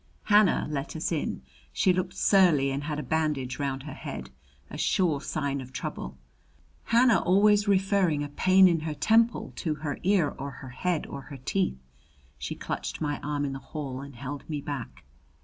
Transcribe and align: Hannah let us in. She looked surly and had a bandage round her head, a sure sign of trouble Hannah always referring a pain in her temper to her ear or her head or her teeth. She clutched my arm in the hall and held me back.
Hannah 0.23 0.65
let 0.67 0.95
us 0.95 1.11
in. 1.11 1.43
She 1.71 1.93
looked 1.93 2.15
surly 2.15 2.71
and 2.71 2.85
had 2.85 2.97
a 2.97 3.03
bandage 3.03 3.59
round 3.59 3.83
her 3.83 3.93
head, 3.93 4.31
a 4.71 4.75
sure 4.75 5.21
sign 5.21 5.61
of 5.61 5.71
trouble 5.71 6.17
Hannah 6.85 7.19
always 7.19 7.67
referring 7.67 8.23
a 8.23 8.29
pain 8.29 8.67
in 8.67 8.79
her 8.79 8.95
temper 8.95 9.51
to 9.57 9.75
her 9.75 9.99
ear 10.01 10.27
or 10.31 10.49
her 10.49 10.69
head 10.69 11.05
or 11.05 11.21
her 11.29 11.37
teeth. 11.37 11.77
She 12.39 12.55
clutched 12.55 12.99
my 12.99 13.19
arm 13.19 13.45
in 13.45 13.53
the 13.53 13.59
hall 13.59 14.01
and 14.01 14.15
held 14.15 14.49
me 14.49 14.59
back. 14.59 15.03